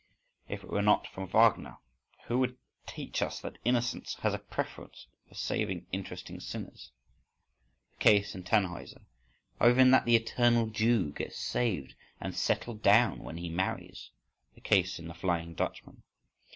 [0.49, 1.77] If it were not for Wagner,
[2.25, 2.57] who would
[2.87, 6.89] teach us that innocence has a preference for saving interesting sinners?
[7.91, 9.05] (the case in "Tannhauser").
[9.59, 14.09] Or that even the eternal Jew gets saved and settled down when he marries?
[14.55, 16.01] (the case in the "Flying Dutchman").